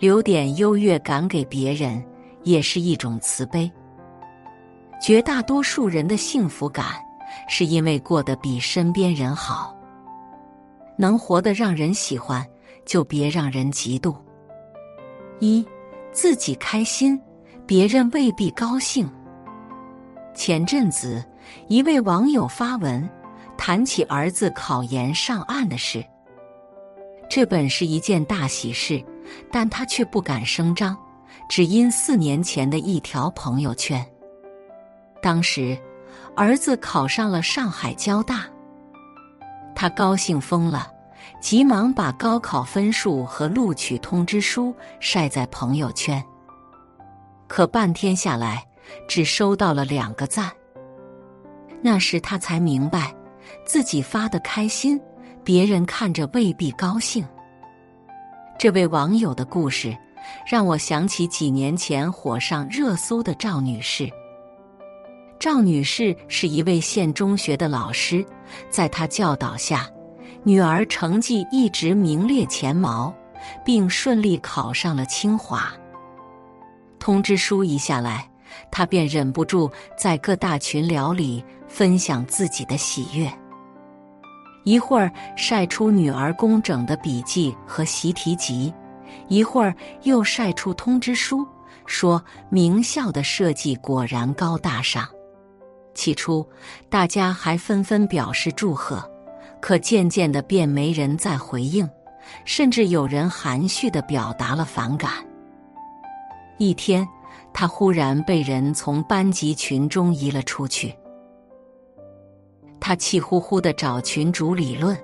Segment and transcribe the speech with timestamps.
[0.00, 2.02] 留点优越感给别人，
[2.42, 3.70] 也是一种慈悲。
[4.98, 6.86] 绝大多数人的幸福感，
[7.46, 9.76] 是因为过得比身边人好。
[10.96, 12.42] 能活得让人喜欢，
[12.86, 14.16] 就别让人嫉妒。
[15.38, 15.62] 一，
[16.12, 17.20] 自己开心，
[17.66, 19.06] 别人未必高兴。
[20.34, 21.22] 前阵子，
[21.68, 23.06] 一位网友发文
[23.58, 26.02] 谈起儿子考研上岸的事。
[27.30, 29.02] 这本是一件大喜事，
[29.52, 30.98] 但他却不敢声张，
[31.48, 34.04] 只因四年前的一条朋友圈。
[35.22, 35.78] 当时，
[36.34, 38.46] 儿子考上了上海交大，
[39.76, 40.90] 他高兴疯了，
[41.40, 46.20] 急忙把高考分数和录取通知书晒在朋友圈。
[47.46, 48.66] 可半天下来，
[49.06, 50.50] 只收到了两个赞。
[51.80, 53.14] 那时他才明白，
[53.64, 55.00] 自己发的开心，
[55.50, 57.26] 别人看着未必高兴。
[58.56, 59.98] 这位网友的故事，
[60.46, 64.08] 让我想起几年前火上热搜的赵女士。
[65.40, 68.24] 赵女士是一位县中学的老师，
[68.68, 69.90] 在她教导下，
[70.44, 73.12] 女儿成绩一直名列前茅，
[73.64, 75.72] 并顺利考上了清华。
[77.00, 78.30] 通知书一下来，
[78.70, 83.28] 她便忍不住在各大群聊里分享自己的喜悦。
[84.64, 88.72] 一会儿晒出女儿工整的笔记和习题集，
[89.28, 91.46] 一会儿又晒出通知书，
[91.86, 95.08] 说名校的设计果然高大上。
[95.94, 96.46] 起初，
[96.88, 99.02] 大家还纷纷表示祝贺，
[99.60, 101.88] 可渐渐的便没人再回应，
[102.44, 105.12] 甚至有人含蓄的表达了反感。
[106.58, 107.06] 一天，
[107.52, 110.94] 他忽然被人从班级群中移了出去，
[112.80, 114.96] 他气呼呼的找群主理论，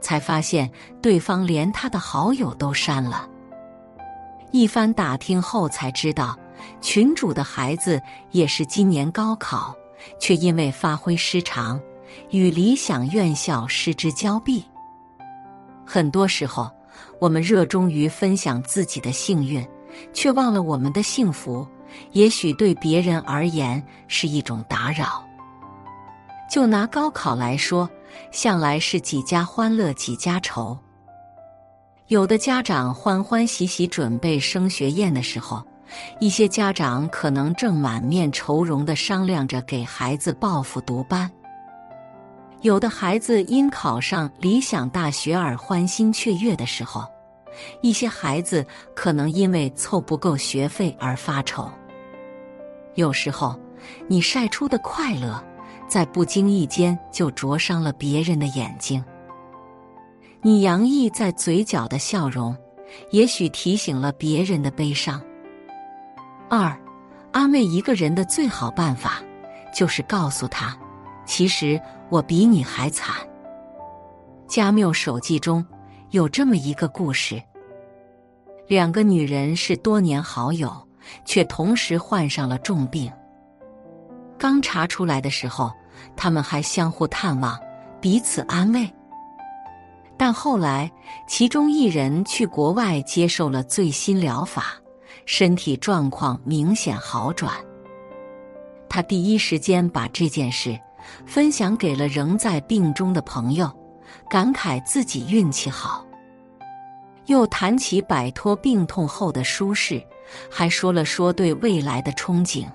[0.00, 0.70] 才发现
[1.00, 3.28] 对方连他的好友都删了。
[4.50, 6.38] 一番打听后，才知道
[6.80, 8.00] 群主的孩子
[8.30, 9.74] 也是今年高考。
[10.18, 11.80] 却因为发挥失常，
[12.30, 14.64] 与理想院校失之交臂。
[15.86, 16.68] 很多时候，
[17.20, 19.64] 我们热衷于分享自己的幸运，
[20.12, 21.64] 却忘了我们的幸福，
[22.10, 25.24] 也许对别人而言是一种打扰。
[26.52, 27.88] 就拿高考来说，
[28.30, 30.78] 向来是几家欢乐几家愁。
[32.08, 35.66] 有的家长欢欢喜喜准备升学宴的时候。
[36.20, 41.30] 一些家长可能正满面愁容的商量着给孩子报复读班，
[42.60, 47.06] 有的孩子因考上理想大学而欢欣雀跃的时候，
[47.80, 51.70] 一些孩子可能因为凑不够学费而发愁。
[52.94, 53.58] 有时候，
[54.06, 55.42] 你晒出的快乐，
[55.92, 59.04] 在不经意间就灼伤了别人的眼睛；
[60.40, 62.56] 你洋溢在嘴角的笑容，
[63.10, 65.22] 也许提醒了别人的悲伤。
[66.48, 66.74] 二，
[67.30, 69.22] 安慰一个人的最好办法，
[69.70, 70.74] 就是告诉他，
[71.26, 73.14] 其实我比你还惨。
[74.48, 75.62] 加缪手记中
[76.08, 77.38] 有这么一个故事：
[78.66, 80.74] 两个女人是多年好友，
[81.26, 83.12] 却同时患上了重病。
[84.38, 85.70] 刚查出来的时候，
[86.16, 87.58] 他们还相互探望，
[88.00, 88.88] 彼此安慰。
[90.16, 90.90] 但后来，
[91.26, 94.76] 其中一人去国外接受了最新疗法。
[95.24, 97.54] 身体状况明显好转，
[98.88, 100.76] 他第一时间把这件事
[101.24, 103.70] 分享给了仍在病中的朋友，
[104.28, 106.04] 感慨自己运气好，
[107.26, 110.02] 又谈起摆脱病痛后的舒适，
[110.50, 112.66] 还说了说对未来的憧憬。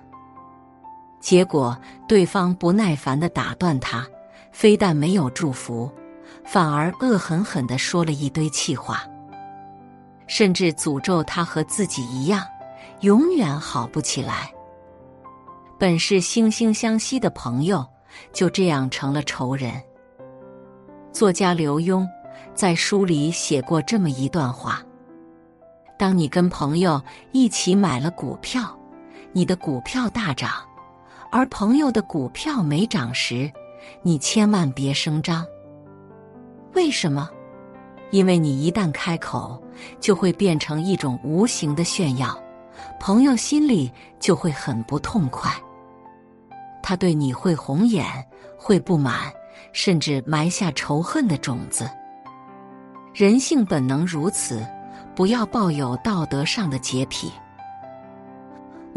[1.19, 4.07] 结果对方不耐烦的打断他，
[4.51, 5.91] 非但没有祝福，
[6.45, 9.03] 反而恶狠狠的说了一堆气话。
[10.27, 12.45] 甚至诅咒他和自己一样，
[13.01, 14.51] 永远好不起来。
[15.80, 17.86] 本是惺惺相惜的朋友，
[18.33, 19.71] 就这样成了仇人。
[21.13, 22.06] 作家刘墉
[22.53, 24.81] 在书里写过这么一段话：
[25.97, 27.01] 当你跟朋友
[27.31, 28.77] 一起买了股票，
[29.31, 30.51] 你的股票大涨，
[31.31, 33.51] 而朋友的股票没涨时，
[34.01, 35.45] 你千万别声张。
[36.74, 37.29] 为什么？
[38.12, 39.62] 因为你一旦开口，
[40.00, 42.38] 就会变成一种无形的炫耀，
[43.00, 45.51] 朋友心里就会很不痛快。
[46.81, 48.06] 他对你会红眼，
[48.57, 49.33] 会不满，
[49.74, 51.89] 甚至埋下仇恨的种子。
[53.13, 54.65] 人性本能如此，
[55.13, 57.29] 不要抱有道德上的洁癖。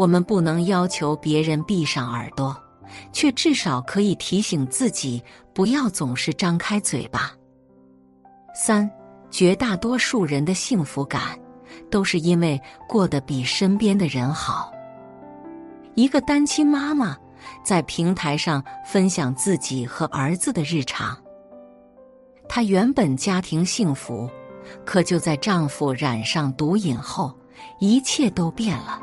[0.01, 2.57] 我们不能要求别人闭上耳朵，
[3.13, 7.31] 却至少可以提醒自己，不要总是张开嘴巴。
[8.55, 8.91] 三。
[9.31, 11.39] 绝大多数人的幸福感，
[11.89, 14.73] 都是因为过得比身边的人好。
[15.95, 17.17] 一个单亲妈妈
[17.63, 21.17] 在平台上分享自己和儿子的日常。
[22.49, 24.29] 她原本家庭幸福，
[24.85, 27.33] 可就在丈夫染上毒瘾后，
[27.79, 29.01] 一切都变了。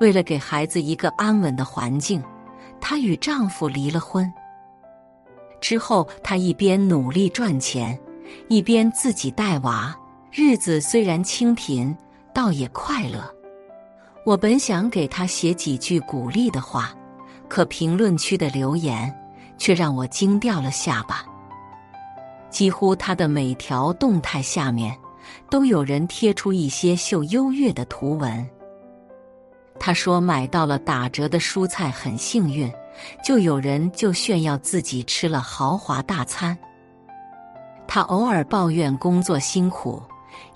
[0.00, 2.22] 为了给孩子一个安稳的环境，
[2.80, 4.30] 她与丈夫离了婚。
[5.60, 7.98] 之后，她一边努力赚钱，
[8.48, 9.94] 一边自己带娃，
[10.32, 11.94] 日子虽然清贫，
[12.32, 13.30] 倒也快乐。
[14.24, 16.94] 我本想给她写几句鼓励的话，
[17.46, 19.14] 可评论区的留言
[19.58, 21.24] 却让我惊掉了下巴。
[22.48, 24.96] 几乎她的每条动态下面，
[25.50, 28.48] 都有人贴出一些秀优越的图文。
[29.80, 32.72] 他说买到了打折的蔬菜很幸运。
[33.24, 36.54] 就有人就炫耀自己吃了豪华大餐，
[37.88, 40.02] 他偶尔抱怨工作辛苦，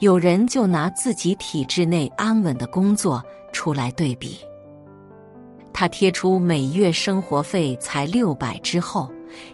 [0.00, 4.38] 有人就拿自己体制内安稳的工作出来对比。
[5.72, 9.10] 他贴出每月生活费才六百之后，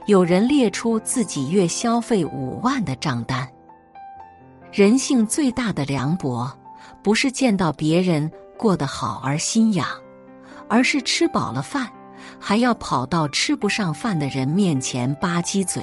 [0.07, 3.49] 有人列出自己月消费五万的账单。
[4.73, 6.51] 人性最大的凉薄，
[7.05, 8.29] 不是见到别人
[8.61, 9.89] 过得好而心痒，
[10.69, 11.91] 而是吃饱了饭。
[12.39, 15.83] 还要跑到吃不上饭的人面前吧唧嘴，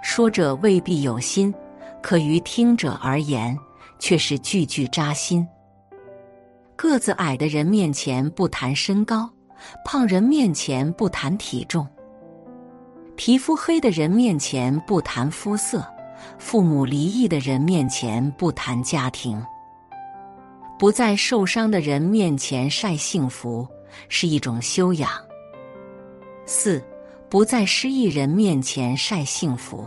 [0.00, 1.52] 说者未必有心，
[2.00, 3.58] 可于听者而言
[3.98, 5.46] 却是句句扎心。
[6.76, 9.28] 个子矮的人面前不谈身高，
[9.84, 11.86] 胖人面前不谈体重，
[13.16, 15.84] 皮肤黑的人面前不谈肤色，
[16.38, 19.44] 父母离异的人面前不谈家庭，
[20.82, 23.64] 不在受伤的人面前晒幸福。
[24.08, 25.08] 是一种修养。
[26.44, 26.82] 四，
[27.28, 29.86] 不在失意人面前晒幸福。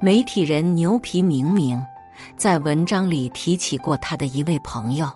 [0.00, 1.82] 媒体人牛皮明明
[2.36, 5.10] 在文章里提起过他的一位朋友。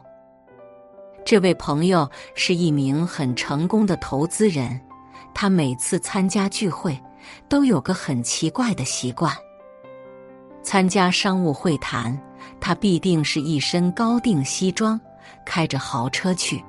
[1.27, 4.81] 这位朋友是一名很成功的投资人，
[5.35, 6.99] 他每次参加聚会
[7.51, 9.31] 都有个很奇怪的习惯：
[10.63, 12.19] 参加商务会谈，
[12.61, 15.01] 他必定是一身高定西装，
[15.45, 16.63] 开着豪车去。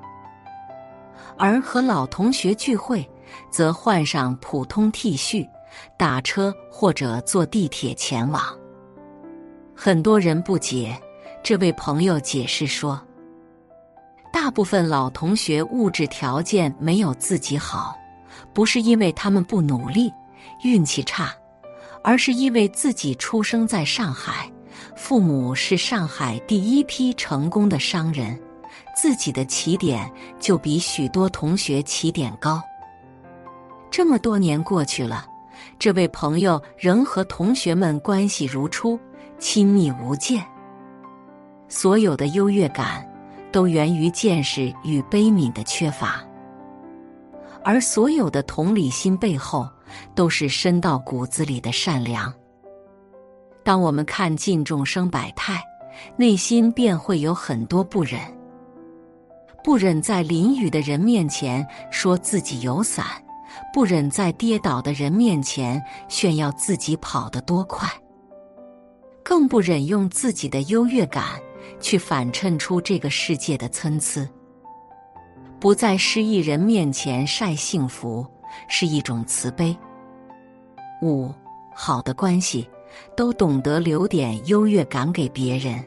[1.37, 3.09] 而和老同学聚会，
[3.49, 5.47] 则换上普通 T 恤，
[5.97, 8.43] 打车或者坐地铁前往。
[9.75, 10.99] 很多人不解，
[11.41, 13.01] 这位朋友解释说
[14.33, 17.95] ：“大部分老同学物质条件没有自己好，
[18.53, 20.11] 不是因为他们不努力、
[20.63, 21.33] 运气差，
[22.03, 24.51] 而是因为自己出生在上海，
[24.95, 28.39] 父母是上海第一批成功的商人。”
[28.95, 32.61] 自己的起点就比许多同学起点高。
[33.89, 35.25] 这么多年过去了，
[35.79, 38.99] 这位朋友仍和同学们关系如初，
[39.39, 40.45] 亲密无间。
[41.69, 43.07] 所有的优越感
[43.51, 46.21] 都源于见识与悲悯的缺乏，
[47.63, 49.67] 而所有的同理心背后
[50.13, 52.33] 都是深到骨子里的善良。
[53.63, 55.63] 当我们看尽众生百态，
[56.15, 58.19] 内心便会有很多不忍。
[59.63, 63.05] 不忍在淋雨的人面前说自己有伞，
[63.73, 67.87] 不忍在跌倒的人面前炫耀自己跑得多快，
[69.21, 71.25] 更不忍用自己的优越感
[71.81, 74.27] 去反衬出这个世界的参差。
[75.59, 78.25] 不在失意人面前晒幸福
[78.69, 79.77] 是一种慈悲。
[81.01, 81.29] 五
[81.75, 82.67] 好的关系
[83.15, 85.83] 都懂得留点优越感给别人。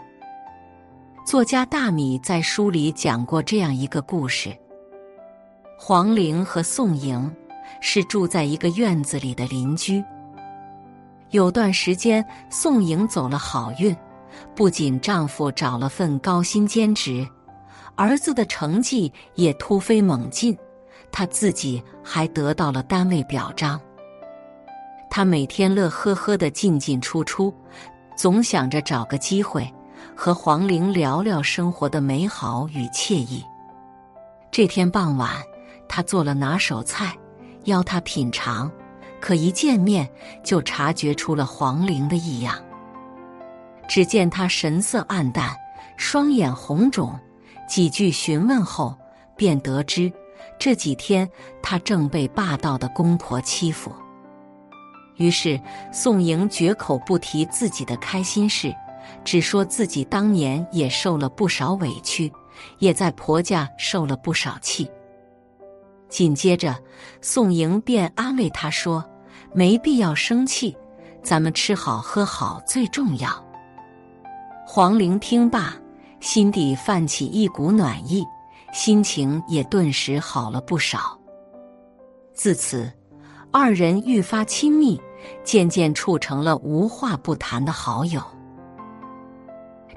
[1.24, 4.56] 作家大米在书里讲过这样一个故事：
[5.78, 7.30] 黄玲和宋莹
[7.80, 10.02] 是住在一个院子里的邻居。
[11.30, 13.96] 有段时间，宋莹走了好运，
[14.54, 17.26] 不仅丈夫找了份高薪兼职，
[17.94, 20.58] 儿子的成绩也突飞猛进，
[21.10, 23.80] 她自己还得到了单位表彰。
[25.14, 27.52] 她每天乐呵呵的进进出出，
[28.16, 29.70] 总想着找个机会。
[30.16, 33.44] 和黄玲聊聊生活的美好与惬意。
[34.50, 35.30] 这天傍晚，
[35.86, 37.14] 他做了拿手菜，
[37.64, 38.70] 邀她品尝。
[39.20, 40.08] 可一见面
[40.42, 42.56] 就察觉出了黄玲的异样。
[43.86, 45.54] 只见她神色黯淡，
[45.98, 47.14] 双眼红肿。
[47.68, 48.96] 几句询问后，
[49.36, 50.10] 便得知
[50.58, 51.28] 这几天
[51.62, 53.92] 她正被霸道的公婆欺负。
[55.16, 55.60] 于是
[55.92, 58.74] 宋莹绝口不提自己的开心事。
[59.24, 62.32] 只说自己当年也受了不少委屈，
[62.78, 64.90] 也在婆家受了不少气。
[66.08, 66.76] 紧接着，
[67.20, 69.04] 宋莹便安慰他说
[69.52, 70.76] ：“没必要生气，
[71.22, 73.44] 咱们吃好喝好最重要。”
[74.64, 75.74] 黄玲听罢，
[76.20, 78.24] 心底泛起一股暖意，
[78.72, 81.18] 心情也顿时好了不少。
[82.32, 82.90] 自此，
[83.52, 84.98] 二人愈发亲密，
[85.44, 88.22] 渐渐处成了无话不谈的好友。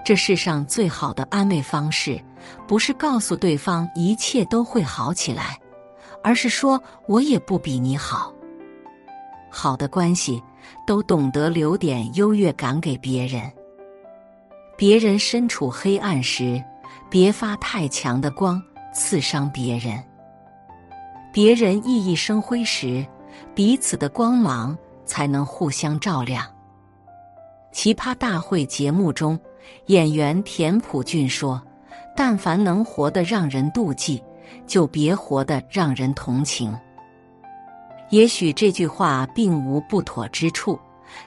[0.04, 2.22] 这世上最好的安慰方式，
[2.68, 5.58] 不是告诉对方一切都会好起来，
[6.22, 8.34] 而是说我也不比你好。
[9.50, 10.44] 好的关系
[10.86, 13.50] 都懂得留点优越感给别人。
[14.78, 16.62] 别人身处黑暗时，
[17.10, 18.62] 别发太强的光
[18.94, 19.98] 刺伤别人；
[21.32, 23.04] 别人熠熠生辉时，
[23.56, 26.46] 彼此的光芒才能互相照亮。
[27.72, 29.40] 奇葩大会节目中。
[29.88, 31.60] 演员田朴珺说
[32.16, 34.24] ：“但凡能活得让人妒忌，
[34.68, 36.72] 就别活得让人同情。”
[38.12, 40.80] 也许这句话并无不妥之处，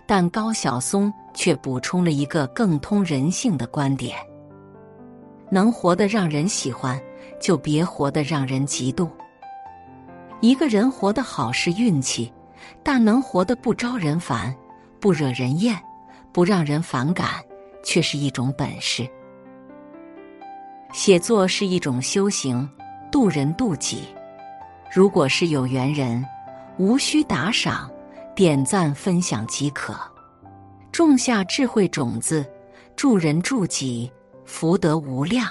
[0.07, 4.17] 但高晓松却补充了一个更通人性的观点：
[5.51, 6.97] 能活得让人喜欢，
[7.41, 9.09] 就别活得让人嫉妒。
[10.41, 12.33] 一个人活得好是运气，
[12.83, 14.55] 但能活得不招人烦、
[15.01, 15.79] 不惹人厌、
[16.33, 17.29] 不让人反感。
[17.85, 19.09] 却是一种本事。
[20.93, 22.69] 写作是一种修行，
[23.11, 24.03] 渡人渡己。
[24.93, 26.23] 如果是有缘人，
[26.77, 27.91] 无需打赏、
[28.35, 29.95] 点赞、分享即可，
[30.93, 32.45] 种下智慧种子，
[32.95, 34.13] 助人助己，
[34.45, 35.49] 福德无量。